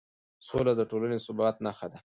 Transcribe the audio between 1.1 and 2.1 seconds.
د ثبات نښه ده